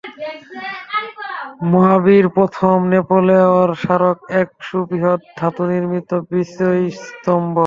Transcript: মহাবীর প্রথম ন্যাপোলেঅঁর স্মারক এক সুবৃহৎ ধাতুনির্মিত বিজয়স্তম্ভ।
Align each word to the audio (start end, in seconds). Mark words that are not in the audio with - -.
মহাবীর 1.71 2.25
প্রথম 2.35 2.77
ন্যাপোলেঅঁর 2.91 3.69
স্মারক 3.81 4.17
এক 4.41 4.49
সুবৃহৎ 4.67 5.21
ধাতুনির্মিত 5.37 6.09
বিজয়স্তম্ভ। 6.29 7.55